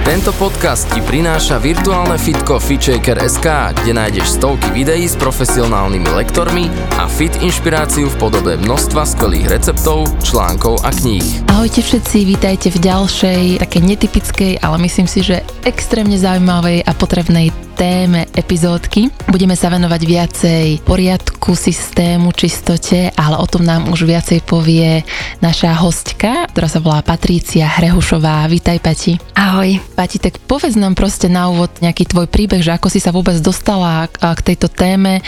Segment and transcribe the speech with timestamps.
[0.00, 7.04] Tento podcast ti prináša virtuálne fitko FitShaker.sk, kde nájdeš stovky videí s profesionálnymi lektormi a
[7.04, 11.44] fit inšpiráciu v podobe množstva skvelých receptov, článkov a kníh.
[11.52, 17.52] Ahojte všetci, vítajte v ďalšej, také netypickej, ale myslím si, že extrémne zaujímavej a potrebnej
[17.80, 19.08] téme epizódky.
[19.32, 25.00] Budeme sa venovať viacej poriadku, systému, čistote, ale o tom nám už viacej povie
[25.40, 28.44] naša hostka, ktorá sa volá Patrícia Hrehušová.
[28.52, 29.16] Vítaj, Pati.
[29.32, 29.80] Ahoj.
[29.96, 33.40] Pati, tak povedz nám proste na úvod nejaký tvoj príbeh, že ako si sa vôbec
[33.40, 35.24] dostala k tejto téme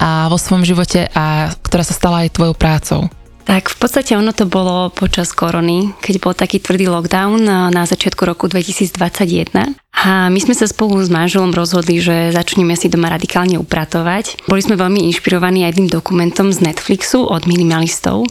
[0.00, 3.12] a vo svojom živote a ktorá sa stala aj tvojou prácou.
[3.44, 8.22] Tak v podstate ono to bolo počas korony, keď bol taký tvrdý lockdown na začiatku
[8.22, 13.60] roku 2021 a my sme sa spolu s manželom rozhodli, že začneme si doma radikálne
[13.60, 14.48] upratovať.
[14.48, 18.24] Boli sme veľmi inšpirovaní aj tým dokumentom z Netflixu od minimalistov.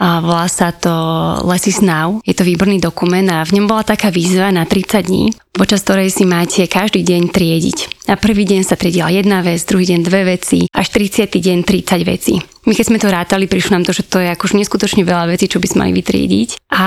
[0.00, 0.88] A volá sa to
[1.44, 2.24] Less is Now.
[2.24, 6.08] Je to výborný dokument a v ňom bola taká výzva na 30 dní, počas ktorej
[6.08, 8.08] si máte každý deň triediť.
[8.08, 11.28] A prvý deň sa triedila jedna vec, druhý deň dve veci, až 30.
[11.28, 12.40] deň 30 vecí.
[12.64, 15.48] My keď sme to rátali, prišlo nám to, že to je akož neskutočne veľa vecí,
[15.48, 16.72] čo by sme mali vytriediť.
[16.76, 16.84] A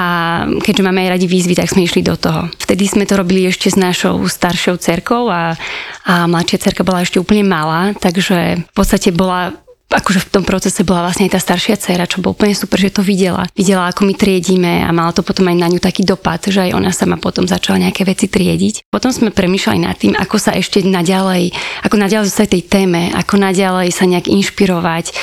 [0.62, 2.50] keďže máme aj radi výzvy, tak sme išli do toho.
[2.62, 5.58] Vtedy sme to robili ešte s našou staršou cerkou a,
[6.06, 9.54] a mladšia cerka bola ešte úplne malá, takže v podstate bola
[9.94, 12.90] akože v tom procese bola vlastne aj tá staršia dcera, čo bolo úplne super, že
[12.90, 13.46] to videla.
[13.54, 16.72] Videla, ako my triedíme a mala to potom aj na ňu taký dopad, že aj
[16.74, 18.90] ona sama potom začala nejaké veci triediť.
[18.90, 21.54] Potom sme premýšľali nad tým, ako sa ešte naďalej,
[21.86, 25.14] ako naďalej zostať tej téme, ako naďalej sa nejak inšpirovať,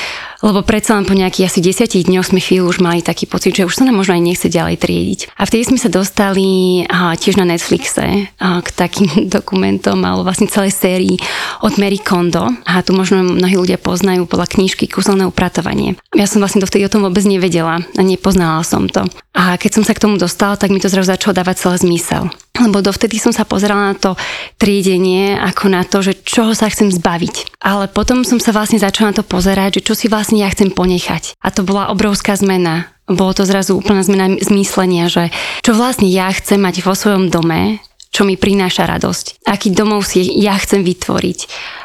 [0.40, 3.68] lebo predsa len po nejakých asi desiatich dňoch sme chvíľu už mali taký pocit, že
[3.68, 5.20] už sa nám možno aj nechce ďalej triediť.
[5.36, 10.48] A vtedy sme sa dostali a, tiež na Netflixe a, k takým dokumentom alebo vlastne
[10.48, 11.20] celej sérii
[11.60, 12.48] od Mary Kondo.
[12.64, 16.00] A tu možno mnohí ľudia poznajú podľa knižky Kúzelné upratovanie.
[16.16, 19.04] Ja som vlastne dovtedy o tom vôbec nevedela a nepoznala som to.
[19.36, 22.32] A keď som sa k tomu dostala, tak mi to zrazu začalo dávať celý zmysel
[22.60, 24.12] lebo dovtedy som sa pozerala na to
[24.60, 27.56] triedenie ako na to, že čoho sa chcem zbaviť.
[27.64, 30.70] Ale potom som sa vlastne začala na to pozerať, že čo si vlastne ja chcem
[30.70, 31.34] ponechať.
[31.42, 32.86] A to bola obrovská zmena.
[33.10, 35.34] Bolo to zrazu úplná zmena zmyslenia, že
[35.66, 39.46] čo vlastne ja chcem mať vo svojom dome, čo mi prináša radosť.
[39.46, 41.38] Aký domov si ja chcem vytvoriť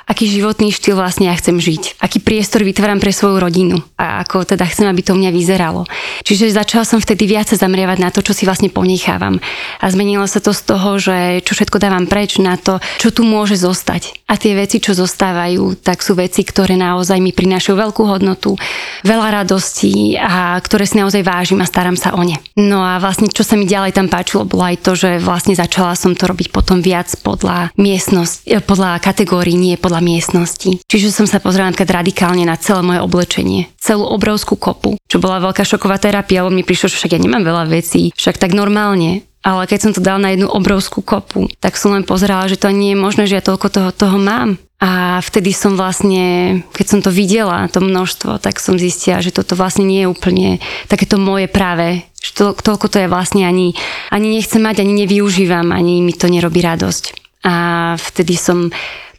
[0.06, 4.46] aký životný štýl vlastne ja chcem žiť, aký priestor vytváram pre svoju rodinu a ako
[4.46, 5.90] teda chcem, aby to u mňa vyzeralo.
[6.22, 9.42] Čiže začala som vtedy viac sa zamrievať na to, čo si vlastne ponechávam.
[9.82, 13.26] A zmenilo sa to z toho, že čo všetko dávam preč na to, čo tu
[13.26, 14.14] môže zostať.
[14.30, 18.58] A tie veci, čo zostávajú, tak sú veci, ktoré naozaj mi prinášajú veľkú hodnotu,
[19.06, 22.38] veľa radostí a ktoré si naozaj vážim a starám sa o ne.
[22.58, 25.98] No a vlastne, čo sa mi ďalej tam páčilo, bolo aj to, že vlastne začala
[25.98, 30.82] som to robiť potom viac podľa miestnosti, podľa kategórií, nie podľa miestnosti.
[30.88, 35.44] Čiže som sa pozrela napríklad radikálne na celé moje oblečenie, celú obrovskú kopu, čo bola
[35.44, 39.28] veľká šoková terapia, lebo mi prišlo, že však ja nemám veľa vecí, však tak normálne.
[39.46, 42.74] Ale keď som to dal na jednu obrovskú kopu, tak som len pozerala, že to
[42.74, 44.58] nie je možné, že ja toľko toho, toho mám.
[44.82, 49.56] A vtedy som vlastne, keď som to videla, to množstvo, tak som zistila, že toto
[49.56, 50.48] vlastne nie je úplne
[50.92, 52.04] takéto moje práve,
[52.34, 53.76] to, toľko to je vlastne ani,
[54.10, 57.04] ani nechcem mať, ani nevyužívam, ani mi to nerobí radosť.
[57.46, 57.54] A
[58.00, 58.74] vtedy som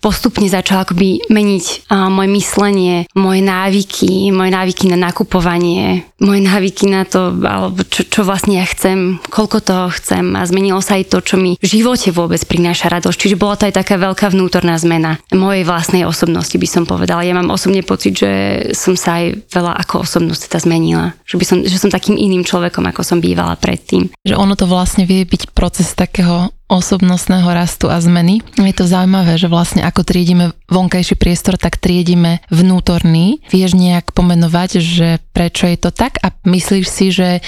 [0.06, 6.86] postupne začala akoby meniť uh, moje myslenie, moje návyky, moje návyky na nakupovanie, moje návyky
[6.86, 11.10] na to, alebo čo, čo vlastne ja chcem, koľko toho chcem a zmenilo sa aj
[11.10, 13.18] to, čo mi v živote vôbec prináša radosť.
[13.18, 17.26] Čiže bola to aj taká veľká vnútorná zmena mojej vlastnej osobnosti, by som povedala.
[17.26, 18.30] Ja mám osobne pocit, že
[18.78, 21.06] som sa aj veľa ako osobnosť teda zmenila.
[21.26, 24.14] Že, by som, že som takým iným človekom, ako som bývala predtým.
[24.22, 28.42] Že ono to vlastne vie byť proces takého osobnostného rastu a zmeny.
[28.58, 33.38] Je to zaujímavé, že vlastne ako triedime vonkajší priestor, tak triedime vnútorný.
[33.54, 37.44] Vieš nejak pomenovať, že prečo je to tak a myslíš si, že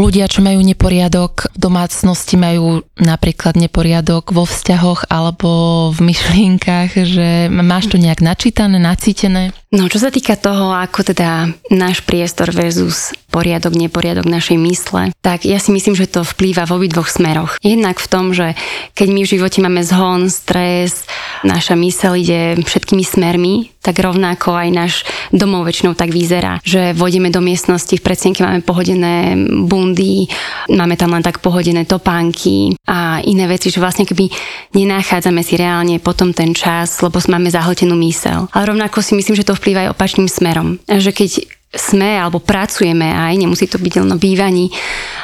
[0.00, 5.50] ľudia, čo majú neporiadok v domácnosti, majú napríklad neporiadok vo vzťahoch alebo
[5.92, 9.52] v myšlienkach, že máš to nejak načítané, nacítené?
[9.72, 15.48] No, čo sa týka toho, ako teda náš priestor versus poriadok, neporiadok našej mysle, tak
[15.48, 17.56] ja si myslím, že to vplýva v obidvoch smeroch.
[17.64, 18.52] Jednak v tom, že
[18.92, 21.06] keď my v živote máme zhon, stres,
[21.42, 24.92] naša mysel ide všetkými smermi, tak rovnako aj náš
[25.34, 29.34] domov väčšinou tak vyzerá, že vôjdeme do miestnosti, v predsienke máme pohodené
[29.66, 30.30] bundy,
[30.70, 34.30] máme tam len tak pohodené topánky a iné veci, že vlastne keby
[34.78, 38.46] nenachádzame si reálne potom ten čas, lebo máme zahltenú mysel.
[38.54, 40.78] Ale rovnako si myslím, že to vplýva aj opačným smerom.
[40.86, 41.30] Že keď
[41.72, 44.68] sme alebo pracujeme aj, nemusí to byť len o bývaní,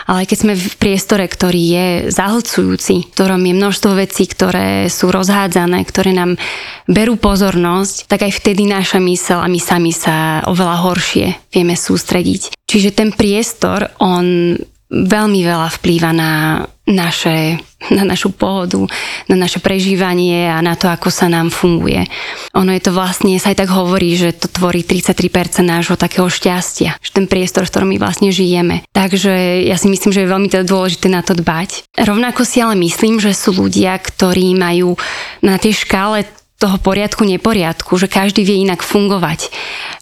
[0.09, 5.13] Ale keď sme v priestore, ktorý je zahlcujúci, v ktorom je množstvo vecí, ktoré sú
[5.13, 6.41] rozhádzané, ktoré nám
[6.89, 12.57] berú pozornosť, tak aj vtedy naša mysel a my sami sa oveľa horšie vieme sústrediť.
[12.65, 14.57] Čiže ten priestor, on
[14.89, 17.61] veľmi veľa vplýva na, naše,
[17.93, 18.89] na našu pohodu,
[19.29, 22.09] na naše prežívanie a na to, ako sa nám funguje.
[22.57, 26.97] Ono je to vlastne, sa aj tak hovorí, že to tvorí 33% nášho takého šťastia,
[26.99, 28.83] že ten priestor, v ktorom my vlastne žijeme.
[28.97, 31.85] Takže ja si myslím, že je veľmi teda dôležité na to dbať.
[31.95, 34.97] Rovnako si ale myslím, že sú ľudia, ktorí majú
[35.45, 36.25] na tej škále
[36.59, 39.55] toho poriadku, neporiadku, že každý vie inak fungovať.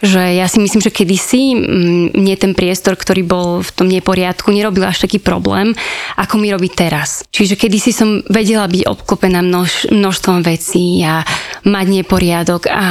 [0.04, 4.52] Že ja si myslím, že kedysi mm, mne ten priestor, ktorý bol v tom neporiadku,
[4.52, 5.72] nerobil až taký problém,
[6.20, 7.24] ako mi robí teraz.
[7.32, 11.24] Čiže kedysi som vedela byť obklopená množ, množstvom vecí a
[11.64, 12.84] mať neporiadok a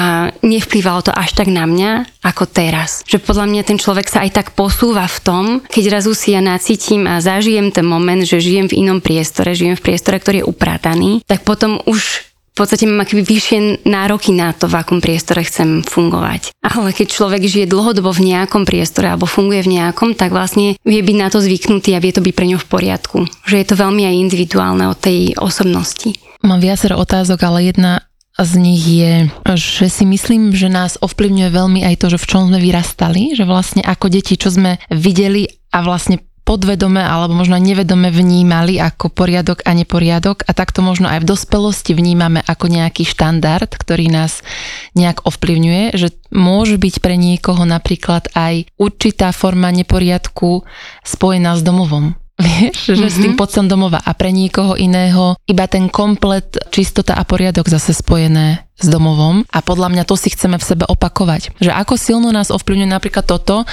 [0.44, 3.06] nevplyvalo to až tak na mňa, ako teraz.
[3.06, 6.42] Že podľa mňa ten človek sa aj tak posúva v tom, keď razu si ja
[6.42, 10.50] nacítim a zažijem ten moment, že žijem v inom priestore, žijem v priestore, ktorý je
[10.50, 12.26] uprataný, tak potom už
[12.56, 16.56] v podstate mám akoby vyššie nároky na to, v akom priestore chcem fungovať.
[16.64, 21.04] Ale keď človek žije dlhodobo v nejakom priestore alebo funguje v nejakom, tak vlastne vie
[21.04, 23.18] byť na to zvyknutý a vie to byť pre ňo v poriadku.
[23.44, 26.16] Že je to veľmi aj individuálne od tej osobnosti.
[26.48, 28.08] Mám viacero otázok, ale jedna
[28.40, 29.14] z nich je,
[29.60, 33.44] že si myslím, že nás ovplyvňuje veľmi aj to, že v čom sme vyrastali, že
[33.44, 39.66] vlastne ako deti, čo sme videli a vlastne podvedome alebo možno nevedome vnímali ako poriadok
[39.66, 44.46] a neporiadok a takto možno aj v dospelosti vnímame ako nejaký štandard, ktorý nás
[44.94, 50.64] nejak ovplyvňuje, že môže byť pre niekoho napríklad aj určitá forma neporiadku
[51.02, 52.14] spojená s domovom.
[52.36, 53.16] Vieš, že mm-hmm.
[53.16, 53.40] s tým mhm.
[53.40, 58.92] pocom domova a pre niekoho iného iba ten komplet čistota a poriadok zase spojené s
[58.92, 61.56] domovom a podľa mňa to si chceme v sebe opakovať.
[61.64, 63.64] Že ako silno nás ovplyvňuje napríklad toto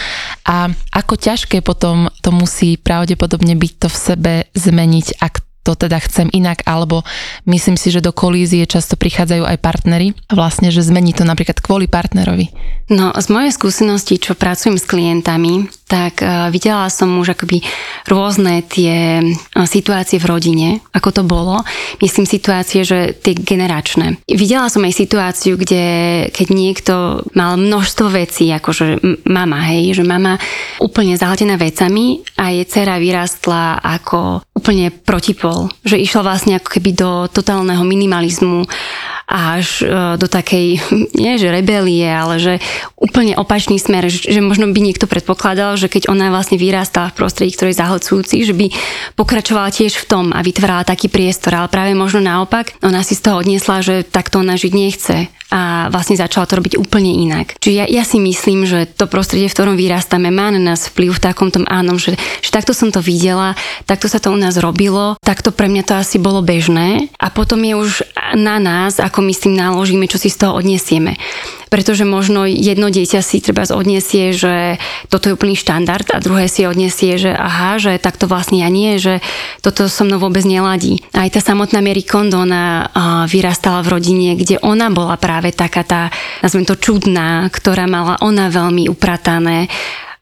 [0.46, 5.98] a ako ťažké potom to musí pravdepodobne byť to v sebe zmeniť, ak to teda
[6.02, 7.06] chcem inak, alebo
[7.46, 11.62] myslím si, že do kolízie často prichádzajú aj partnery a vlastne, že zmení to napríklad
[11.62, 12.50] kvôli partnerovi.
[12.90, 17.60] No, z mojej skúsenosti, čo pracujem s klientami, tak uh, videla som už akoby
[18.08, 21.60] rôzne tie uh, situácie v rodine, ako to bolo.
[22.00, 24.24] Myslím situácie, že tie generačné.
[24.24, 25.84] Videla som aj situáciu, kde
[26.32, 26.94] keď niekto
[27.36, 30.40] mal množstvo vecí, akože mama, hej, že mama
[30.80, 35.68] úplne zahltená vecami a jej dcera vyrastla ako úplne protipol.
[35.84, 38.64] Že išla vlastne ako keby do totálneho minimalizmu
[39.32, 39.86] až e,
[40.20, 40.84] do takej,
[41.22, 42.54] nie že rebelie, ale že
[43.00, 47.56] úplne opačný smer, že možno by niekto predpokladal, že keď ona vlastne vyrastala v prostredí,
[47.56, 48.68] ktoré je zahlcujúci, že by
[49.16, 53.24] pokračovala tiež v tom a vytvárala taký priestor, ale práve možno naopak, ona si z
[53.24, 55.16] toho odniesla, že takto ona žiť nechce
[55.52, 57.60] a vlastne začala to robiť úplne inak.
[57.60, 61.20] Čiže ja, ja si myslím, že to prostredie, v ktorom vyrastáme, má na nás vplyv
[61.20, 63.52] v takom tom ánom, že, že takto som to videla,
[63.84, 67.60] takto sa to u nás robilo, takto pre mňa to asi bolo bežné a potom
[67.60, 67.90] je už
[68.32, 71.20] na nás, ako my s tým naložíme, čo si z toho odniesieme
[71.72, 74.76] pretože možno jedno dieťa si treba odniesie, že
[75.08, 79.00] toto je úplný štandard a druhé si odniesie, že aha, že takto vlastne ja nie,
[79.00, 79.24] že
[79.64, 81.00] toto so mnou vôbec neladí.
[81.16, 82.92] Aj tá samotná Mary Kondo, ona
[83.24, 86.12] vyrastala v rodine, kde ona bola práve taká tá,
[86.44, 89.72] nazvem to čudná, ktorá mala ona veľmi upratané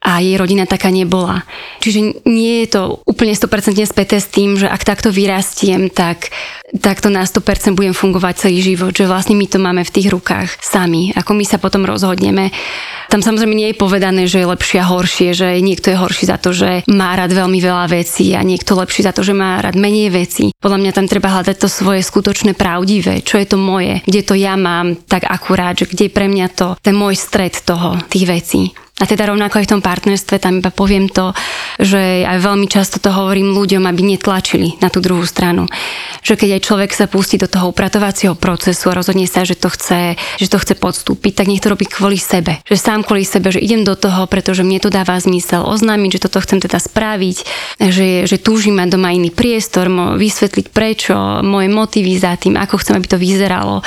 [0.01, 1.45] a jej rodina taká nebola.
[1.85, 6.33] Čiže nie je to úplne 100% späté s tým, že ak takto vyrastiem, tak
[6.81, 10.57] takto na 100% budem fungovať celý život, že vlastne my to máme v tých rukách
[10.65, 12.49] sami, ako my sa potom rozhodneme.
[13.13, 16.41] Tam samozrejme nie je povedané, že je lepšie a horšie, že niekto je horší za
[16.41, 19.77] to, že má rád veľmi veľa vecí a niekto lepší za to, že má rád
[19.77, 20.57] menej vecí.
[20.63, 24.33] Podľa mňa tam treba hľadať to svoje skutočné pravdivé, čo je to moje, kde to
[24.39, 28.25] ja mám tak akurát, že kde je pre mňa to, ten môj stred toho, tých
[28.31, 28.73] vecí.
[29.01, 31.33] A teda rovnako aj v tom partnerstve, tam iba poviem to,
[31.81, 35.65] že aj veľmi často to hovorím ľuďom, aby netlačili na tú druhú stranu.
[36.21, 39.73] Že keď aj človek sa pustí do toho upratovacieho procesu a rozhodne sa, že to
[39.73, 42.61] chce, že to chce podstúpiť, tak nech to robí kvôli sebe.
[42.69, 46.23] Že sám kvôli sebe, že idem do toho, pretože mne to dáva zmysel oznámiť, že
[46.29, 47.37] toto chcem teda spraviť,
[47.81, 49.89] že, že túžim mať doma iný priestor,
[50.21, 53.81] vysvetliť prečo, moje motivy za tým, ako chcem, aby to vyzeralo.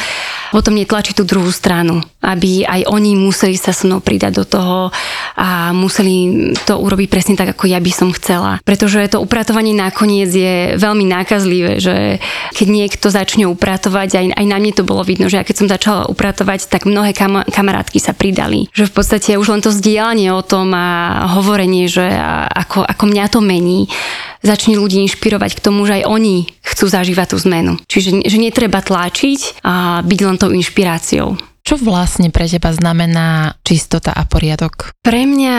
[0.49, 4.89] Potom netlačiť tú druhú stranu, aby aj oni museli sa so mnou pridať do toho
[5.33, 8.61] a museli to urobiť presne tak, ako ja by som chcela.
[8.61, 12.21] Pretože to upratovanie nakoniec je veľmi nákazlivé, že
[12.53, 15.67] keď niekto začne upratovať, aj, aj na mne to bolo vidno, že ja keď som
[15.71, 18.69] začala upratovať, tak mnohé kam, kamarátky sa pridali.
[18.71, 22.05] Že v podstate už len to zdieľanie o tom a hovorenie, že
[22.53, 23.89] ako, ako mňa to mení,
[24.43, 27.79] začne ľudí inšpirovať k tomu, že aj oni chcú zažívať tú zmenu.
[27.87, 31.52] Čiže že netreba tlačiť a byť len tou inšpiráciou.
[31.63, 34.91] Čo vlastne pre teba znamená čistota a poriadok?
[34.99, 35.57] Pre mňa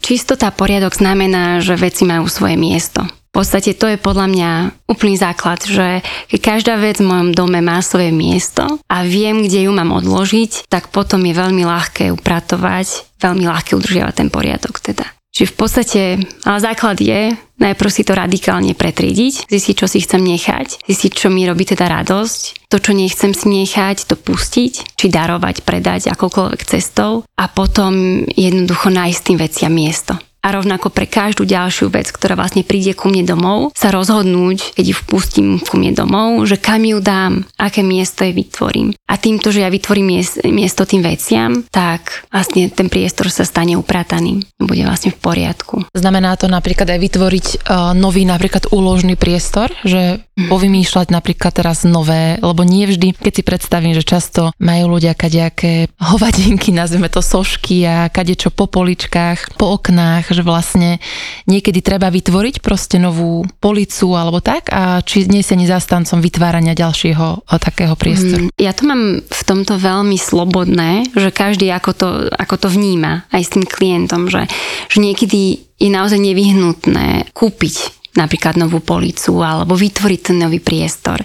[0.00, 4.50] čistota a poriadok znamená, že veci majú svoje miesto V podstate to je podľa mňa
[4.88, 6.00] úplný základ, že
[6.32, 10.68] keď každá vec v mojom dome má svoje miesto a viem, kde ju mám odložiť,
[10.72, 15.04] tak potom je veľmi ľahké upratovať, veľmi ľahké udržiavať ten poriadok teda.
[15.32, 16.02] Čiže v podstate,
[16.44, 21.32] ale základ je najprv si to radikálne pretriediť, zistiť, čo si chcem nechať, zistiť, čo
[21.32, 26.62] mi robí teda radosť, to, čo nechcem si nechať, to pustiť, či darovať, predať akokoľvek
[26.68, 32.34] cestou a potom jednoducho nájsť tým veciam miesto a rovnako pre každú ďalšiu vec, ktorá
[32.34, 36.82] vlastne príde ku mne domov, sa rozhodnúť, keď ju vpustím ku mne domov, že kam
[36.82, 38.90] ju dám, aké miesto je vytvorím.
[39.06, 40.18] A týmto, že ja vytvorím
[40.50, 44.42] miesto tým veciam, tak vlastne ten priestor sa stane uprataným.
[44.58, 45.86] Bude vlastne v poriadku.
[45.94, 50.48] Znamená to napríklad aj vytvoriť uh, nový napríklad úložný priestor, že mm.
[50.50, 55.92] povymýšľať napríklad teraz nové, lebo nie vždy, keď si predstavím, že často majú ľudia kadejaké
[56.00, 60.98] hovadinky, nazveme to sošky a kadečo po poličkách, po oknách, že vlastne
[61.46, 66.74] niekedy treba vytvoriť proste novú policu alebo tak a či nie si ani zastancom vytvárania
[66.76, 68.48] ďalšieho takého priestoru.
[68.48, 73.28] Mm, ja to mám v tomto veľmi slobodné, že každý ako to, ako to vníma
[73.30, 74.48] aj s tým klientom, že,
[74.90, 81.24] že niekedy je naozaj nevyhnutné kúpiť napríklad novú policu alebo vytvoriť ten nový priestor.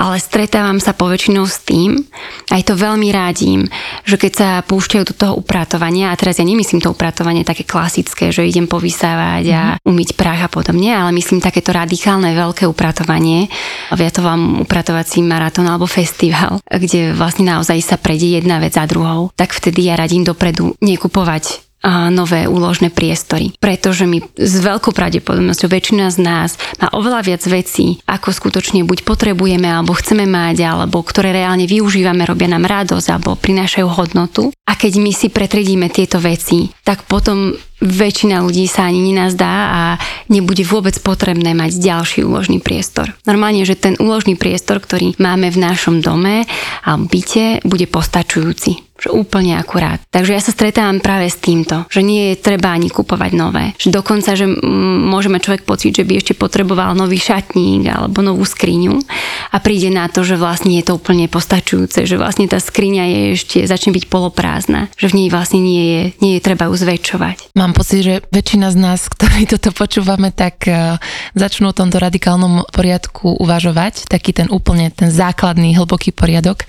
[0.00, 2.00] Ale stretávam sa poväčšinou s tým,
[2.48, 3.68] aj to veľmi rádím,
[4.08, 8.32] že keď sa púšťajú do toho upratovania, a teraz ja nemyslím to upratovanie také klasické,
[8.32, 9.84] že idem povysávať a mhm.
[9.84, 13.52] umyť prach a podobne, ale myslím takéto radikálne veľké upratovanie.
[13.92, 18.88] Ja to vám upratovací maratón alebo festival, kde vlastne naozaj sa prejde jedna vec za
[18.88, 23.56] druhou, tak vtedy ja radím dopredu nekupovať nové úložné priestory.
[23.56, 29.04] Pretože my s veľkou pravdepodobnosťou väčšina z nás má oveľa viac vecí, ako skutočne buď
[29.06, 34.52] potrebujeme, alebo chceme mať, alebo ktoré reálne využívame, robia nám radosť, alebo prinášajú hodnotu.
[34.68, 39.82] A keď my si pretredíme tieto veci, tak potom väčšina ľudí sa ani nenazdá a
[40.28, 43.12] nebude vôbec potrebné mať ďalší úložný priestor.
[43.24, 46.44] Normálne, že ten úložný priestor, ktorý máme v našom dome
[46.84, 50.04] a byte, bude postačujúci že úplne akurát.
[50.12, 53.72] Takže ja sa stretávam práve s týmto, že nie je treba ani kupovať nové.
[53.80, 54.44] Že dokonca, že
[55.08, 59.00] môžeme človek pocit, že by ešte potreboval nový šatník alebo novú skriňu
[59.50, 63.20] a príde na to, že vlastne je to úplne postačujúce, že vlastne tá skriňa je
[63.40, 67.56] ešte, začne byť poloprázdna, že v nej vlastne nie je, nie je treba ju zväčšovať.
[67.56, 70.96] Mám pocit, že väčšina z nás, ktorí toto počúvame, tak uh,
[71.36, 76.64] začnú o tomto radikálnom poriadku uvažovať, taký ten úplne ten základný hlboký poriadok.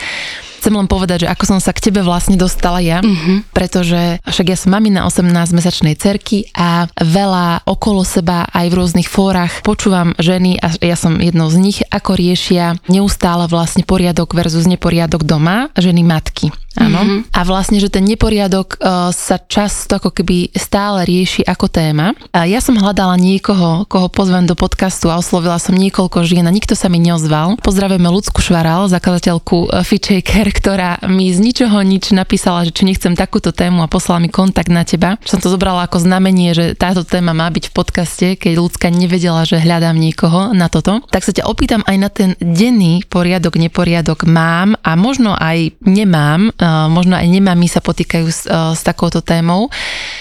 [0.62, 3.42] Chcem len povedať, že ako som sa k tebe vlastne dostala ja, uh-huh.
[3.50, 9.66] pretože však ja som mamina 18-mesačnej cerky a veľa okolo seba aj v rôznych fórach
[9.66, 15.26] počúvam ženy a ja som jednou z nich, ako riešia neustále vlastne poriadok versus neporiadok
[15.26, 16.54] doma, ženy matky.
[16.80, 17.04] Áno.
[17.04, 17.36] Mm-hmm.
[17.36, 22.16] A vlastne, že ten neporiadok uh, sa často ako keby stále rieši ako téma.
[22.32, 26.56] A ja som hľadala niekoho, koho pozvem do podcastu a oslovila som niekoľko žien a
[26.56, 27.60] nikto sa mi neozval.
[27.60, 33.18] Pozdravujeme Lucku Švaral, zakladateľku uh, Fitchaker, ktorá mi z ničoho nič napísala, že či nechcem
[33.18, 35.18] takúto tému a poslala mi kontakt na teba.
[35.26, 39.44] Som to zobrala ako znamenie, že táto téma má byť v podcaste, keď ľudská nevedela,
[39.44, 41.04] že hľadám niekoho na toto.
[41.10, 46.54] Tak sa ťa opýtam aj na ten denný poriadok, neporiadok mám a možno aj nemám
[46.90, 49.70] možno aj nemami sa potýkajú s, s takouto témou,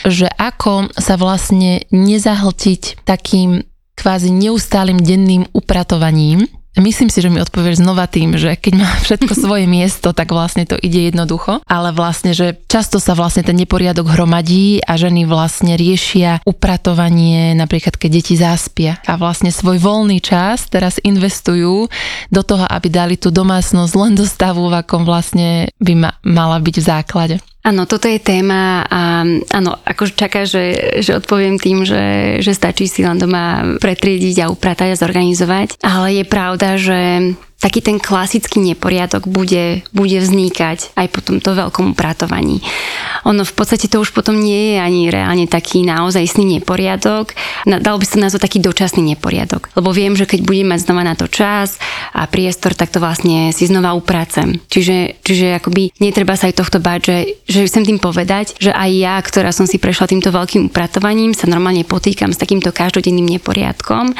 [0.07, 3.65] že ako sa vlastne nezahltiť takým
[3.99, 9.33] kvázi neustálým denným upratovaním, Myslím si, že mi odpovieš znova tým, že keď má všetko
[9.35, 14.07] svoje miesto, tak vlastne to ide jednoducho, ale vlastne, že často sa vlastne ten neporiadok
[14.15, 20.71] hromadí a ženy vlastne riešia upratovanie, napríklad keď deti zaspia a vlastne svoj voľný čas
[20.71, 21.91] teraz investujú
[22.31, 26.62] do toho, aby dali tú domácnosť len do stavu, v akom vlastne by ma, mala
[26.62, 27.37] byť v základe.
[27.61, 29.21] Áno, toto je téma a
[29.52, 34.50] áno, ako čaká, že, že odpoviem tým, že, že stačí si len doma pretriediť a
[34.50, 35.76] upratať a zorganizovať.
[35.85, 41.93] Ale je pravda, že taký ten klasický neporiadok bude, bude vznikať aj po tomto veľkom
[41.93, 42.64] upratovaní.
[43.29, 47.37] Ono v podstate to už potom nie je ani reálne taký naozajstný neporiadok.
[47.69, 49.69] Dalo by sa nazvať taký dočasný neporiadok.
[49.76, 51.76] Lebo viem, že keď budem mať znova na to čas
[52.17, 54.57] a priestor, tak to vlastne si znova upracem.
[54.73, 58.90] Čiže, čiže akoby netreba sa aj tohto báť, že, že chcem tým povedať, že aj
[58.97, 64.17] ja, ktorá som si prešla týmto veľkým upratovaním, sa normálne potýkam s takýmto každodenným neporiadkom,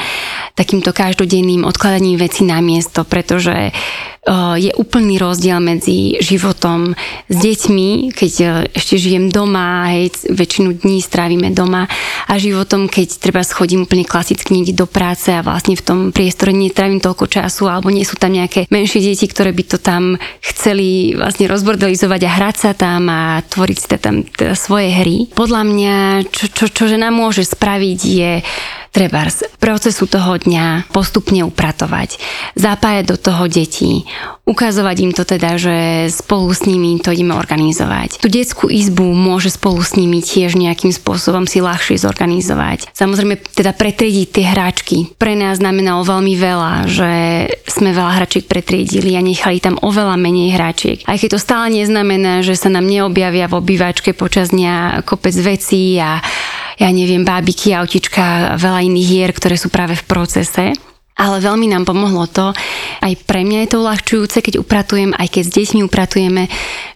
[0.53, 6.99] takýmto každodenným odkladaním veci na miesto, preto pretože eh, je úplný rozdiel medzi životom
[7.31, 11.87] s deťmi, keď eh, ešte žijem doma, hej, väčšinu dní strávime doma
[12.27, 16.51] a životom, keď treba schodím úplne klasicky niekde do práce a vlastne v tom priestore
[16.51, 21.15] netrávim toľko času alebo nie sú tam nejaké menšie deti, ktoré by to tam chceli
[21.15, 25.31] vlastne rozbordelizovať a hrať sa tam a tvoriť si tam teda svoje hry.
[25.31, 25.95] Podľa mňa,
[26.27, 28.31] čo, čo, čo žena môže spraviť je
[28.91, 32.19] treba z procesu toho dňa postupne upratovať,
[32.59, 34.03] zapájať do toho detí,
[34.43, 35.75] ukazovať im to teda, že
[36.11, 38.19] spolu s nimi to ideme organizovať.
[38.19, 42.91] Tu detskú izbu môže spolu s nimi tiež nejakým spôsobom si ľahšie zorganizovať.
[42.91, 44.97] Samozrejme teda pretriediť tie hráčky.
[45.15, 47.11] Pre nás znamenalo veľmi veľa, že
[47.71, 51.07] sme veľa hračiek pretriedili a nechali tam oveľa menej hráčiek.
[51.07, 55.95] Aj keď to stále neznamená, že sa nám neobjavia v obývačke počas dňa kopec vecí
[55.95, 56.19] a
[56.81, 60.73] ja neviem, bábiky, autička, veľa iných hier, ktoré sú práve v procese
[61.17, 62.55] ale veľmi nám pomohlo to,
[63.01, 66.43] aj pre mňa je to uľahčujúce, keď upratujem, aj keď s deťmi upratujeme,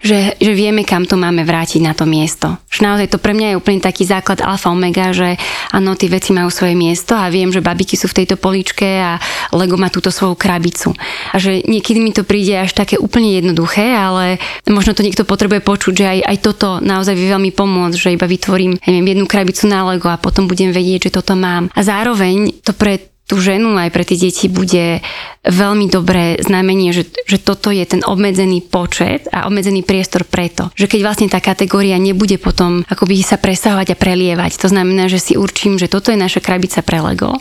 [0.02, 2.58] že, že vieme, kam to máme vrátiť na to miesto.
[2.70, 5.38] Že naozaj to pre mňa je úplne taký základ alfa omega, že
[5.74, 9.20] áno, tie veci majú svoje miesto a viem, že babiky sú v tejto poličke a
[9.54, 10.94] Lego má túto svoju krabicu.
[11.34, 14.38] A že niekedy mi to príde až také úplne jednoduché, ale
[14.70, 18.26] možno to niekto potrebuje počuť, že aj, aj toto naozaj vie veľmi pomôcť, že iba
[18.30, 21.70] vytvorím neviem, jednu krabicu na Lego a potom budem vedieť, že toto mám.
[21.74, 25.02] A zároveň to pre tú ženu aj pre tie deti bude
[25.46, 30.86] veľmi dobré znamenie, že, že toto je ten obmedzený počet a obmedzený priestor preto, že
[30.90, 35.34] keď vlastne tá kategória nebude potom akoby sa presahovať a prelievať, to znamená, že si
[35.38, 37.34] určím, že toto je naša krabica pre Lego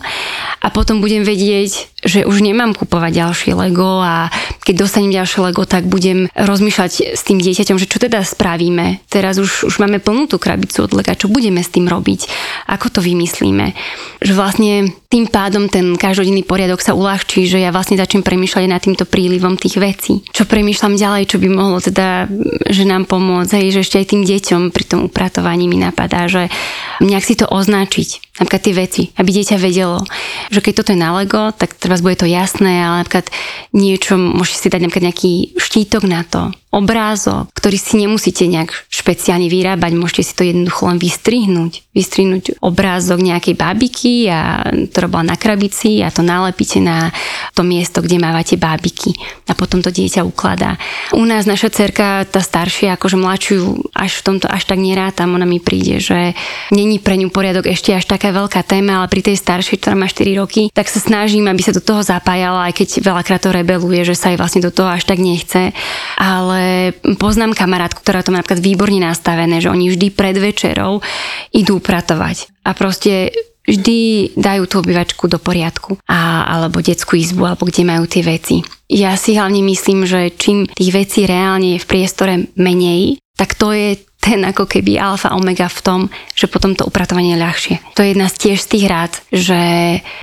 [0.60, 4.28] a potom budem vedieť, že už nemám kupovať ďalšie Lego a
[4.64, 9.00] keď dostanem ďalšie Lego, tak budem rozmýšľať s tým dieťaťom, že čo teda spravíme.
[9.08, 12.28] Teraz už, už máme plnú tú krabicu od Lega, čo budeme s tým robiť,
[12.68, 13.72] ako to vymyslíme.
[14.20, 14.72] Že vlastne
[15.08, 19.56] tým pádom ten každodenný poriadok sa uľahčí, že ja vlastne začnem premýšľať nad týmto prílivom
[19.56, 20.26] tých vecí.
[20.32, 22.28] Čo premýšľam ďalej, čo by mohlo teda,
[22.68, 26.50] že nám pomôcť, hej, že ešte aj tým deťom pri tom upratovaní mi napadá, že
[26.98, 30.02] nejak si to označiť, napríklad tie veci, aby dieťa vedelo,
[30.50, 33.30] že keď toto je na Lego, tak teraz bude to jasné, ale napríklad
[33.70, 39.46] niečo, môžete si dať napríklad nejaký štítok na to, obrázok, ktorý si nemusíte nejak špeciálne
[39.46, 41.86] vyrábať, môžete si to jednoducho len vystrihnúť.
[41.94, 47.14] Vystrihnúť obrázok nejakej bábiky, a, ktorá bola na krabici a to nalepíte na
[47.54, 49.14] to miesto, kde mávate bábiky
[49.46, 50.74] a potom to dieťa ukladá.
[51.14, 55.46] U nás naša cerka, tá staršia, akože mladšiu až v tomto až tak nerátam, ona
[55.46, 56.34] mi príde, že
[56.74, 60.08] není pre ňu poriadok ešte až taká veľká téma, ale pri tej staršej, ktorá má
[60.08, 64.08] 4 roky, tak sa snažím, aby sa do toho zapájala, aj keď veľakrát to rebeluje,
[64.08, 65.76] že sa jej vlastne do toho až tak nechce.
[66.16, 71.04] Ale poznám kamarátku, ktorá to má napríklad výborne nastavené, že oni vždy pred večerou
[71.52, 72.48] idú pratovať.
[72.64, 73.28] A proste
[73.68, 76.00] vždy dajú tú obývačku do poriadku.
[76.08, 78.64] A, alebo detskú izbu, alebo kde majú tie veci.
[78.88, 83.74] Ja si hlavne myslím, že čím tých vecí reálne je v priestore menej, tak to
[83.74, 86.00] je ten ako keby alfa omega v tom,
[86.32, 87.74] že potom to upratovanie je ľahšie.
[87.92, 89.60] To je jedna z tiež z tých rád, že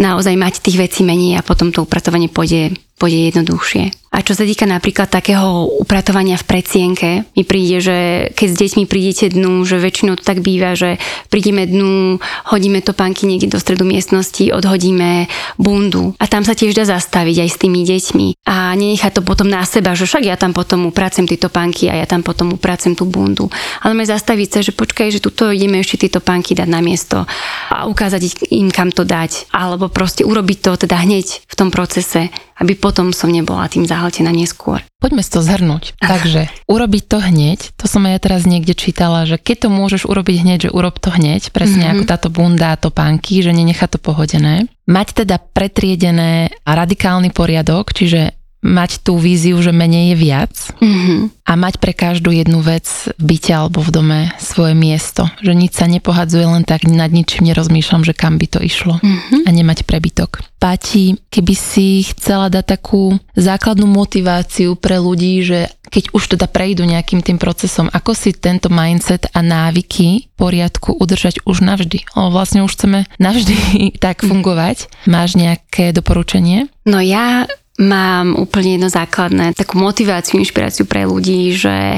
[0.01, 4.01] naozaj mať tých vecí menej a potom to upratovanie pôjde, pôjde jednoduchšie.
[4.11, 7.97] A čo sa týka napríklad takého upratovania v predsienke, mi príde, že
[8.35, 10.99] keď s deťmi prídete dnu, že väčšinou to tak býva, že
[11.31, 12.19] prídeme dnu,
[12.51, 17.49] hodíme topánky niekde do stredu miestnosti, odhodíme bundu a tam sa tiež dá zastaviť aj
[17.55, 21.23] s tými deťmi a nenechať to potom na seba, že však ja tam potom upracem
[21.23, 23.47] tieto pánky a ja tam potom upracem tú bundu.
[23.79, 27.27] Ale aj zastaviť sa, že počkaj, že tuto ideme ešte tieto pánky dať na miesto
[27.67, 29.51] a ukázať im, kam to dať.
[29.51, 34.29] Alebo proste urobiť to teda hneď v tom procese, aby potom som nebola tým zahltená
[34.29, 34.85] neskôr.
[35.01, 35.97] Poďme si to zhrnúť.
[35.97, 40.35] Takže urobiť to hneď, to som aj teraz niekde čítala, že keď to môžeš urobiť
[40.45, 42.01] hneď, že urob to hneď, presne mm-hmm.
[42.01, 44.69] ako táto bunda a topánky, že nenechá to pohodené.
[44.85, 51.49] Mať teda pretriedené a radikálny poriadok, čiže mať tú víziu, že menej je viac mm-hmm.
[51.49, 52.85] a mať pre každú jednu vec
[53.17, 55.25] v byte alebo v dome svoje miesto.
[55.41, 59.43] Že nič sa nepohadzuje len tak, nad ničím nerozmýšľam, že kam by to išlo mm-hmm.
[59.45, 60.45] a nemať prebytok.
[60.61, 66.87] Páti, keby si chcela dať takú základnú motiváciu pre ľudí, že keď už teda prejdú
[66.87, 72.07] nejakým tým procesom, ako si tento mindset a návyky poriadku udržať už navždy.
[72.15, 73.55] Lebo vlastne už chceme navždy
[74.05, 74.87] tak fungovať.
[75.09, 76.71] Máš nejaké doporučenie?
[76.87, 77.49] No ja
[77.81, 81.97] mám úplne jedno základné, takú motiváciu, inšpiráciu pre ľudí, že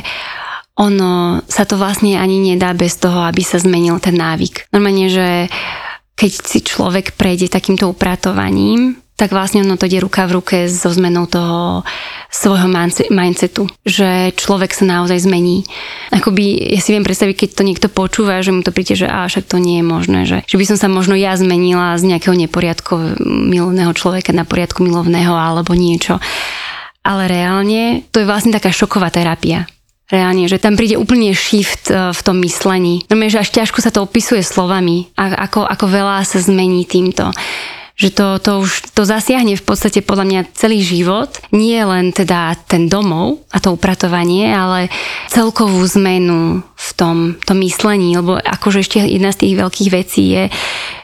[0.80, 4.74] ono sa to vlastne ani nedá bez toho, aby sa zmenil ten návyk.
[4.74, 5.28] Normálne, že
[6.18, 10.90] keď si človek prejde takýmto upratovaním, tak vlastne ono to ide ruka v ruke so
[10.90, 11.86] zmenou toho
[12.34, 12.66] svojho
[13.14, 15.62] mindsetu, že človek sa naozaj zmení.
[16.10, 19.30] Akoby, ja si viem predstaviť, keď to niekto počúva, že mu to príde, že a
[19.30, 22.34] však to nie je možné, že, že by som sa možno ja zmenila z nejakého
[22.34, 26.18] neporiadku milovného človeka na poriadku milovného alebo niečo.
[27.06, 29.70] Ale reálne to je vlastne taká šoková terapia
[30.14, 33.02] reálne, že tam príde úplne shift e, v tom myslení.
[33.10, 37.34] Normálne, že až ťažko sa to opisuje slovami, ako, ako veľa sa zmení týmto
[37.94, 41.30] že to, to už to zasiahne v podstate podľa mňa celý život.
[41.54, 44.90] Nie len teda ten domov a to upratovanie, ale
[45.30, 47.18] celkovú zmenu v tom,
[47.48, 50.44] tom myslení, lebo akože ešte jedna z tých veľkých vecí je,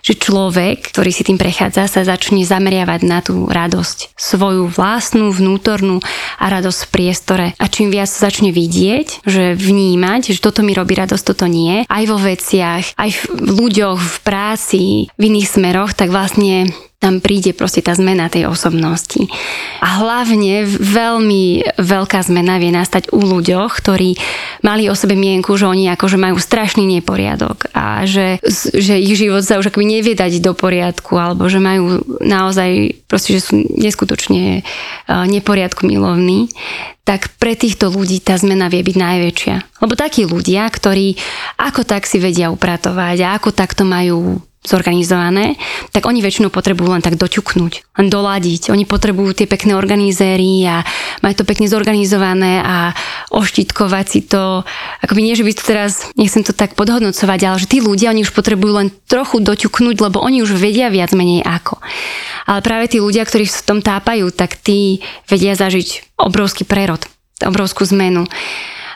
[0.04, 4.12] že človek, ktorý si tým prechádza, sa začne zameriavať na tú radosť.
[4.20, 6.04] Svoju vlastnú, vnútornú
[6.36, 7.46] a radosť v priestore.
[7.56, 12.04] A čím viac začne vidieť, že vnímať, že toto mi robí radosť, toto nie, aj
[12.12, 14.84] vo veciach, aj v ľuďoch, v práci,
[15.15, 16.68] v iných smeroch, tak vlastne
[16.99, 19.23] tam príde proste tá zmena tej osobnosti.
[19.79, 24.19] A hlavne veľmi veľká zmena vie nastať u ľuďoch, ktorí
[24.67, 28.43] mali o sebe mienku, že oni akože majú strašný neporiadok a že,
[28.75, 33.39] že ich život sa už akoby nevie dať do poriadku alebo že majú naozaj proste,
[33.39, 34.67] že sú neskutočne
[35.07, 36.51] neporiadku milovní
[37.07, 39.81] tak pre týchto ľudí tá zmena vie byť najväčšia.
[39.81, 41.17] Lebo takí ľudia, ktorí
[41.57, 45.56] ako tak si vedia upratovať a ako takto majú zorganizované,
[45.95, 48.76] tak oni väčšinou potrebujú len tak doťuknúť, len doladiť.
[48.76, 50.84] Oni potrebujú tie pekné organizéry a
[51.24, 52.91] majú to pekne zorganizované a
[53.32, 54.67] oštítkovať si to.
[55.00, 58.28] Akoby nie, že by to teraz, nechcem to tak podhodnocovať, ale že tí ľudia, oni
[58.28, 61.80] už potrebujú len trochu doťuknúť, lebo oni už vedia viac menej ako.
[62.43, 65.00] Ale práve tí ľudia, ktorí v tom tápajú, tak tí
[65.32, 67.00] vedia zažiť obrovský prerod,
[67.39, 68.28] obrovskú zmenu.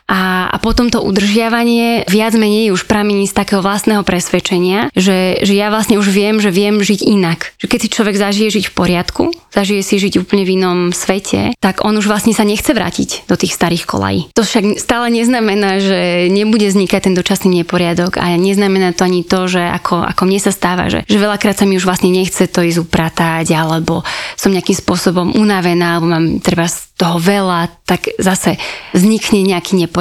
[0.07, 5.53] A, a potom to udržiavanie viac menej už pramení z takého vlastného presvedčenia, že, že
[5.55, 7.55] ja vlastne už viem, že viem žiť inak.
[7.57, 9.23] Že keď si človek zažije žiť v poriadku,
[9.55, 13.39] zažije si žiť úplne v inom svete, tak on už vlastne sa nechce vrátiť do
[13.39, 14.21] tých starých kolají.
[14.35, 19.47] To však stále neznamená, že nebude vznikať ten dočasný neporiadok a neznamená to ani to,
[19.47, 22.59] že ako, ako mne sa stáva, že, že veľakrát sa mi už vlastne nechce to
[22.59, 24.03] ísť upratať alebo
[24.35, 28.55] som nejakým spôsobom unavená alebo mám treba toho veľa, tak zase
[28.93, 29.92] vznikne nejaký neporiadok,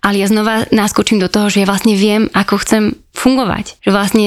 [0.00, 3.78] ale ja znova naskočím do toho, že ja vlastne viem, ako chcem fungovať.
[3.84, 4.26] Že vlastne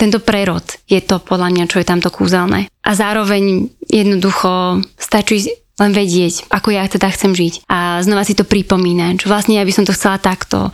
[0.00, 2.72] tento prerod je to podľa mňa, čo je tamto kúzelné.
[2.82, 7.66] A zároveň jednoducho stačí len vedieť, ako ja teda chcem žiť.
[7.66, 10.70] A znova si to pripomínať, že vlastne ja by som to chcela takto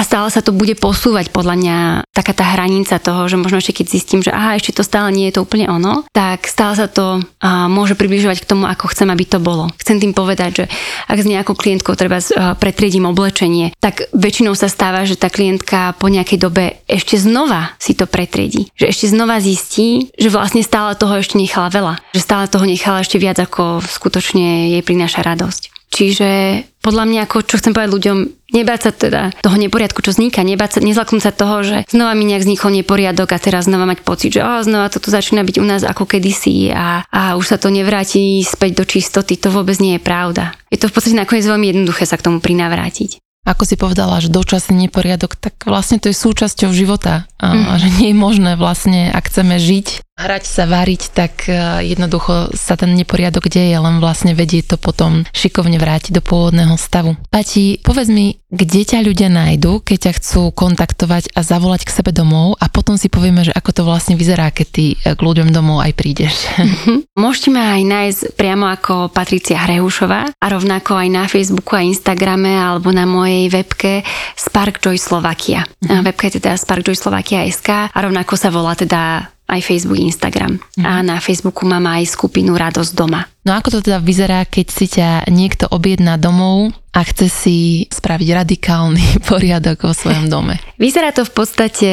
[0.00, 1.76] a stále sa to bude posúvať podľa mňa
[2.08, 5.28] taká tá hranica toho, že možno ešte keď zistím, že aha, ešte to stále nie
[5.28, 9.12] je to úplne ono, tak stále sa to a, môže približovať k tomu, ako chcem,
[9.12, 9.68] aby to bolo.
[9.76, 10.64] Chcem tým povedať, že
[11.04, 12.16] ak s nejakou klientkou treba
[12.56, 17.92] pretriedím oblečenie, tak väčšinou sa stáva, že tá klientka po nejakej dobe ešte znova si
[17.92, 18.72] to pretriedí.
[18.80, 22.00] Že ešte znova zistí, že vlastne stále toho ešte nechala veľa.
[22.16, 25.69] Že stále toho nechala ešte viac, ako skutočne jej prináša radosť.
[25.90, 28.18] Čiže podľa mňa, ako čo chcem povedať ľuďom,
[28.54, 32.24] nebáť sa teda toho neporiadku, čo vzniká, nebáť sa, nezlaknúť sa toho, že znova mi
[32.30, 35.66] nejak vznikol neporiadok a teraz znova mať pocit, že oh, znova toto začína byť u
[35.66, 39.98] nás ako kedysi a, a už sa to nevráti späť do čistoty, to vôbec nie
[39.98, 40.54] je pravda.
[40.70, 43.18] Je to v podstate nakoniec veľmi jednoduché sa k tomu prinavrátiť.
[43.40, 47.24] Ako si povedala, že dočasný neporiadok, tak vlastne to je súčasťou života.
[47.40, 47.72] Mm.
[47.72, 51.56] A že nie je možné vlastne, ak chceme žiť hrať sa, variť, tak e,
[51.88, 57.16] jednoducho sa ten neporiadok deje, len vlastne vedie to potom šikovne vrátiť do pôvodného stavu.
[57.32, 62.10] Pati, povedz mi, kde ťa ľudia nájdu, keď ťa chcú kontaktovať a zavolať k sebe
[62.10, 65.48] domov a potom si povieme, že ako to vlastne vyzerá, keď ty e, k ľuďom
[65.50, 66.34] domov aj prídeš.
[66.60, 67.16] Mhm.
[67.16, 72.52] Môžete ma aj nájsť priamo ako Patricia Hrehušová a rovnako aj na Facebooku a Instagrame
[72.56, 74.02] alebo na mojej webke
[74.36, 75.64] Spark Joy Slovakia.
[75.84, 76.02] Mm-hmm.
[76.06, 80.62] Webka je teda SK a rovnako sa volá teda aj Facebook, Instagram.
[80.78, 83.26] A na Facebooku mám aj skupinu Radosť doma.
[83.40, 87.58] No ako to teda vyzerá, keď si ťa niekto objedná domov a chce si
[87.88, 90.60] spraviť radikálny poriadok vo svojom dome?
[90.76, 91.90] Vyzerá to v podstate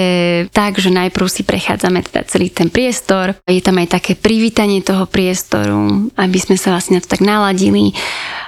[0.51, 3.39] tak, že najprv si prechádzame teda celý ten priestor.
[3.47, 7.95] Je tam aj také privítanie toho priestoru, aby sme sa vlastne na to tak naladili.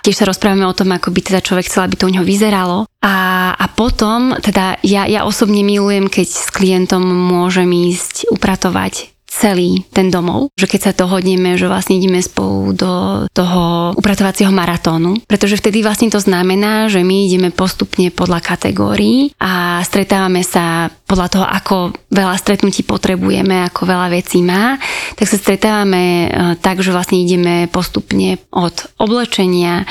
[0.01, 2.87] Tiež sa rozprávame o tom, ako by teda človek chcel, aby to u neho vyzeralo.
[3.03, 3.15] A,
[3.55, 10.09] a potom, teda ja, ja osobne milujem, keď s klientom môžem ísť upratovať celý ten
[10.09, 12.91] domov, že keď sa dohodneme, že vlastne ideme spolu do
[13.29, 19.79] toho upratovacieho maratónu, pretože vtedy vlastne to znamená, že my ideme postupne podľa kategórií a
[19.85, 21.75] stretávame sa podľa toho, ako
[22.09, 24.75] veľa stretnutí potrebujeme, ako veľa vecí má,
[25.13, 29.85] tak sa stretávame e, tak, že vlastne ideme postupne od oblečenia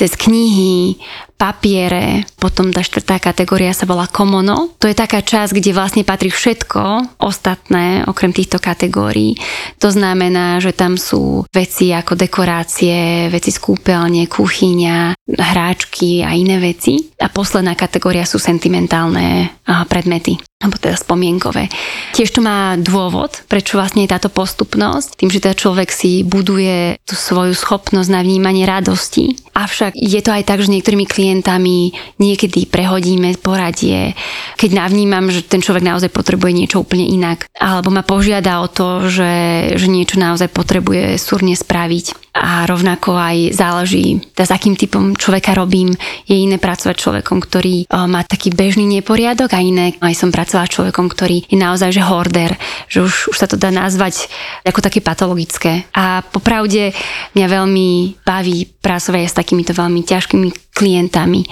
[0.00, 0.96] cez knihy,
[1.36, 4.72] papiere, potom tá štvrtá kategória sa volá komono.
[4.80, 9.36] To je taká časť, kde vlastne patrí všetko ostatné, okrem týchto kategórií.
[9.76, 16.56] To znamená, že tam sú veci ako dekorácie, veci z kúpeľne, kuchyňa, hráčky a iné
[16.56, 17.12] veci.
[17.20, 19.52] A posledná kategória sú sentimentálne
[19.88, 21.72] predmety alebo teda spomienkové.
[22.12, 27.00] Tiež to má dôvod, prečo vlastne je táto postupnosť, tým, že teda človek si buduje
[27.08, 29.40] tú svoju schopnosť na vnímanie radosti.
[29.56, 34.12] Avšak je to aj tak, že niektorými klientami niekedy prehodíme poradie,
[34.60, 39.08] keď navnímam, že ten človek naozaj potrebuje niečo úplne inak, alebo ma požiada o to,
[39.08, 39.32] že,
[39.80, 42.29] že niečo naozaj potrebuje súrne spraviť.
[42.30, 45.90] A rovnako aj záleží, teda s akým typom človeka robím.
[46.30, 51.10] Je iné pracovať človekom, ktorý má taký bežný neporiadok a iné aj som pracovala človekom,
[51.10, 52.54] ktorý je naozaj že horder,
[52.86, 54.30] že už, už sa to dá nazvať
[54.62, 55.90] ako také patologické.
[55.90, 56.94] A popravde
[57.34, 57.88] mňa veľmi
[58.22, 61.42] baví pracovať s takýmito veľmi ťažkými klientami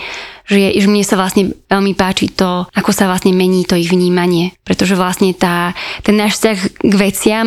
[0.49, 3.93] že, je, že mne sa vlastne veľmi páči to, ako sa vlastne mení to ich
[3.93, 4.57] vnímanie.
[4.65, 6.59] Pretože vlastne tá, ten náš vzťah
[6.89, 7.47] k veciam,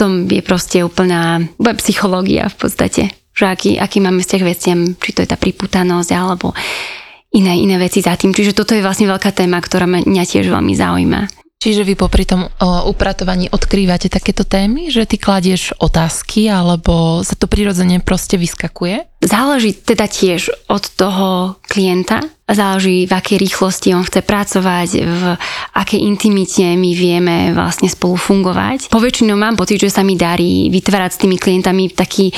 [0.00, 1.44] to je proste úplná
[1.84, 3.02] psychológia v podstate.
[3.36, 6.56] Že aký, aký máme vzťah k veciam, či to je tá priputanosť alebo
[7.36, 8.32] iné, iné veci za tým.
[8.32, 11.20] Čiže toto je vlastne veľká téma, ktorá mňa tiež veľmi zaujíma.
[11.58, 17.50] Čiže vy popri tom upratovaní odkrývate takéto témy, že ty kladieš otázky alebo sa to
[17.50, 19.17] prirodzene proste vyskakuje?
[19.28, 25.22] Záleží teda tiež od toho klienta, záleží v akej rýchlosti on chce pracovať, v
[25.76, 28.88] akej intimite my vieme vlastne spolu fungovať.
[28.88, 32.32] Poväčšinou mám pocit, že sa mi darí vytvárať s tými klientami taký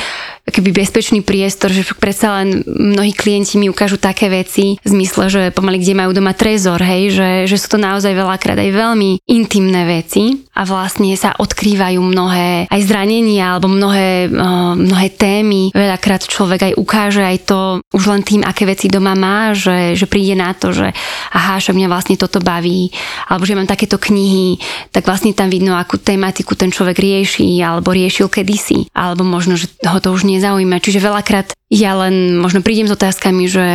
[0.51, 5.43] keby bezpečný priestor, že predsa len mnohí klienti mi ukážu také veci v zmysle, že
[5.55, 9.87] pomaly kde majú doma trezor, hej, že, že sú to naozaj veľakrát aj veľmi intimné
[9.87, 14.27] veci a vlastne sa odkrývajú mnohé aj zranenia alebo mnohé,
[14.75, 15.71] mnohé témy.
[15.71, 17.59] Veľakrát človek aj ukáže aj to
[17.93, 20.97] už len tým, aké veci doma má, že, že príde na to, že
[21.37, 22.89] aha, že mňa vlastne toto baví,
[23.29, 24.57] alebo že mám takéto knihy,
[24.89, 29.69] tak vlastne tam vidno, akú tematiku ten človek rieši, alebo riešil kedysi, alebo možno, že
[29.85, 30.81] ho to už nezaujíma.
[30.81, 33.69] Čiže veľakrát ja len možno prídem s otázkami, že,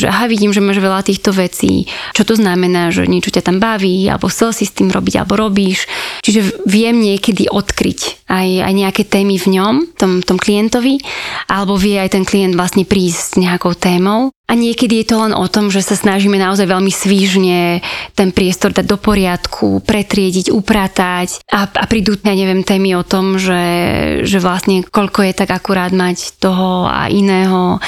[0.00, 1.84] že aha, vidím, že máš veľa týchto vecí,
[2.16, 5.36] čo to znamená, že niečo ťa tam baví, alebo chcel si s tým robiť, alebo
[5.36, 5.84] robíš.
[6.24, 10.96] Čiže viem niekedy odkryť aj, aj nejaké témy v ňom, tom, tom klientovi,
[11.52, 14.32] alebo vie aj ten klient vlastne prísť s nejakou témou.
[14.52, 17.80] A niekedy je to len o tom, že sa snažíme naozaj veľmi svížne
[18.12, 21.40] ten priestor dať do poriadku, pretriediť, upratať.
[21.48, 23.64] A, a prídu, ja neviem, témy o tom, že,
[24.28, 27.80] že vlastne koľko je tak akurát mať toho a iného.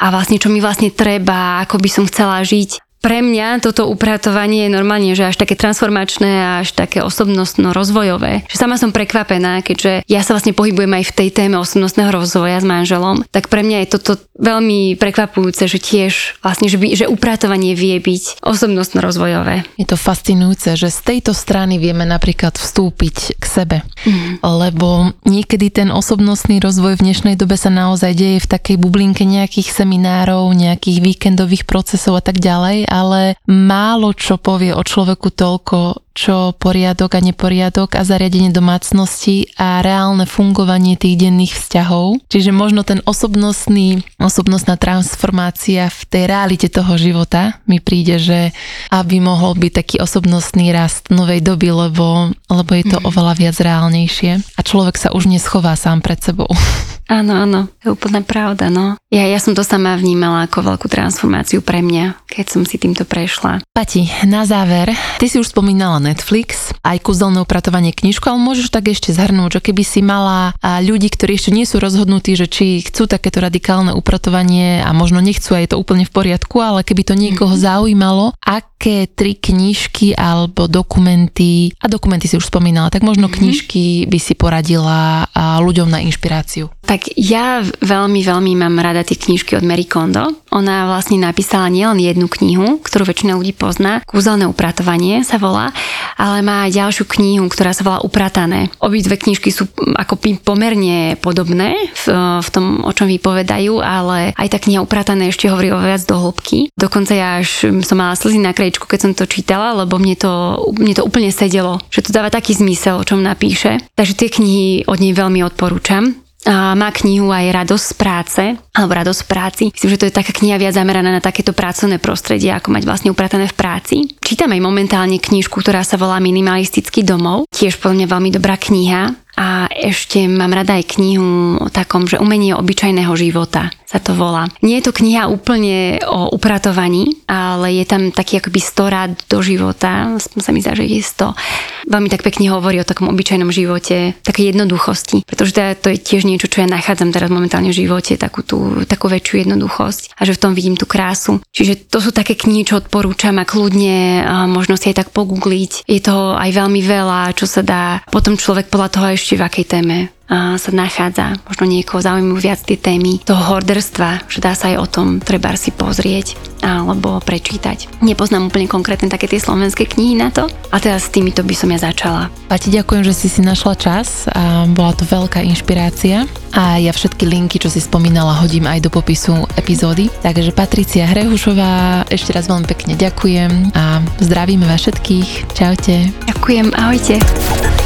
[0.00, 4.66] A vlastne čo mi vlastne treba, ako by som chcela žiť pre mňa toto upratovanie
[4.66, 8.50] je normálne, že až také transformačné a až také osobnostno-rozvojové.
[8.50, 12.58] Že sama som prekvapená, keďže ja sa vlastne pohybujem aj v tej téme osobnostného rozvoja
[12.58, 17.06] s manželom, tak pre mňa je toto veľmi prekvapujúce, že tiež vlastne, že, by, že
[17.06, 19.62] upratovanie vie byť osobnostno-rozvojové.
[19.78, 24.42] Je to fascinujúce, že z tejto strany vieme napríklad vstúpiť k sebe, mm.
[24.42, 29.70] lebo niekedy ten osobnostný rozvoj v dnešnej dobe sa naozaj deje v takej bublinke nejakých
[29.70, 36.56] seminárov, nejakých víkendových procesov a tak ďalej ale málo čo povie o človeku toľko, čo
[36.56, 42.24] poriadok a neporiadok a zariadenie domácnosti a reálne fungovanie tých denných vzťahov.
[42.32, 48.56] Čiže možno ten osobnostný, osobnostná transformácia v tej realite toho života mi príde, že
[48.88, 53.06] aby mohol byť taký osobnostný rast novej doby, lebo, lebo je to mm.
[53.12, 56.48] oveľa viac reálnejšie a človek sa už neschová sám pred sebou.
[57.06, 58.98] Áno, áno, to je úplná pravda, no.
[59.14, 63.06] Ja, ja som to sama vnímala ako veľkú transformáciu pre mňa, keď som si týmto
[63.06, 63.62] prešla.
[63.70, 64.90] Pati, na záver,
[65.22, 69.60] ty si už spomínala Netflix, aj kúzelné upratovanie knižku, ale môžeš tak ešte zhrnúť, že
[69.70, 74.86] keby si mala ľudí, ktorí ešte nie sú rozhodnutí, že či chcú takéto radikálne upratovanie
[74.86, 77.66] a možno nechcú a je to úplne v poriadku, ale keby to niekoho mm-hmm.
[77.66, 83.42] zaujímalo, aké tri knižky alebo dokumenty, a dokumenty si už spomínala, tak možno mm-hmm.
[83.42, 86.70] knižky by si poradila ľuďom na inšpiráciu.
[86.86, 90.30] Tak ja veľmi, veľmi mám rada tie knižky od Mary Kondo.
[90.54, 95.74] Ona vlastne napísala nielen jednu knihu, ktorú väčšina ľudí pozná, Kúzelné upratovanie sa volá,
[96.14, 98.70] ale má aj ďalšiu knihu, ktorá sa volá Upratané.
[98.78, 99.66] Obidve knižky sú
[99.98, 102.04] ako pomerne podobné v,
[102.40, 106.14] v tom, o čom vypovedajú, ale aj tá kniha Upratané ešte hovorí o viac do
[106.14, 106.70] hĺbky.
[106.78, 110.32] Dokonca ja až som mala slzy na krajičku, keď som to čítala, lebo mne to,
[110.78, 113.82] mne to úplne sedelo, že to dáva taký zmysel, o čom napíše.
[113.98, 119.20] Takže tie knihy od nej veľmi odporúčam má knihu aj Radosť z práce, alebo Radosť
[119.26, 119.64] v práci.
[119.74, 123.10] Myslím, že to je taká kniha viac zameraná na takéto pracovné prostredie, ako mať vlastne
[123.10, 123.96] upratané v práci.
[124.22, 127.50] Čítam aj momentálne knižku, ktorá sa volá Minimalistický domov.
[127.50, 129.02] Tiež podľa mňa veľmi dobrá kniha
[129.36, 134.50] a ešte mám rada aj knihu o takom, že umenie obyčajného života sa to volá.
[134.66, 139.38] Nie je to kniha úplne o upratovaní, ale je tam taký akoby 100 rád do
[139.40, 141.86] života, sa mi zdá, že je 100.
[141.86, 146.26] Veľmi tak pekne hovorí o takom obyčajnom živote, také jednoduchosti, pretože teda to je tiež
[146.26, 150.34] niečo, čo ja nachádzam teraz momentálne v živote, takú, tú, takú väčšiu jednoduchosť a že
[150.34, 151.38] v tom vidím tú krásu.
[151.54, 155.86] Čiže to sú také knihy, čo odporúčam a kľudne a možno si aj tak pogoogliť.
[155.86, 159.66] Je toho aj veľmi veľa, čo sa dá potom človek podľa toho ešte v akej
[159.70, 161.38] téme sa nachádza.
[161.46, 165.54] Možno niekoho zaujímajú viac tie témy toho horderstva, že dá sa aj o tom treba
[165.54, 166.34] si pozrieť
[166.66, 168.02] alebo prečítať.
[168.02, 171.70] Nepoznám úplne konkrétne také tie slovenské knihy na to a teraz s týmito by som
[171.70, 172.26] ja začala.
[172.50, 176.90] A ti ďakujem, že si si našla čas a bola to veľká inšpirácia a ja
[176.90, 180.10] všetky linky, čo si spomínala, hodím aj do popisu epizódy.
[180.26, 185.54] Takže Patricia Hrehušová, ešte raz veľmi pekne ďakujem a zdravíme vás všetkých.
[185.54, 186.10] Čaute.
[186.26, 187.85] Ďakujem, ahojte.